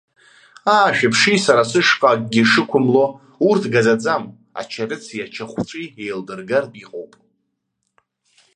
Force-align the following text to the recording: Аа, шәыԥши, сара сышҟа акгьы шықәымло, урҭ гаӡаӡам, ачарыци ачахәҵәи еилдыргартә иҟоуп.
Аа, 0.75 0.95
шәыԥши, 0.97 1.43
сара 1.45 1.63
сышҟа 1.69 2.07
акгьы 2.13 2.43
шықәымло, 2.51 3.05
урҭ 3.47 3.63
гаӡаӡам, 3.73 4.23
ачарыци 4.59 5.25
ачахәҵәи 5.25 5.93
еилдыргартә 6.03 6.77
иҟоуп. 6.83 7.11